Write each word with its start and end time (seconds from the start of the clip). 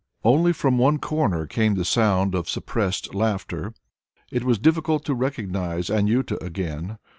Only 0.23 0.51
from 0.51 0.79
one 0.79 0.97
corner 0.97 1.45
came 1.45 1.75
the 1.75 1.85
sound 1.85 2.33
of 2.33 2.49
suppressed 2.49 3.13
laughter. 3.13 3.71
It 4.31 4.43
was 4.43 4.57
difficult 4.57 5.05
to 5.05 5.13
recognize 5.13 5.91
Anjuta 5.91 6.43
again. 6.43 6.97